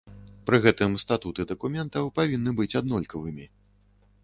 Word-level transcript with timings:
Пры 0.49 0.59
гэтым 0.63 0.95
статуты 1.03 1.45
дакументаў 1.51 2.09
павінны 2.17 2.55
быць 2.63 2.69
аднолькавымі. 2.83 3.45